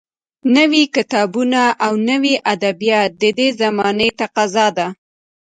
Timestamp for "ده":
4.77-4.87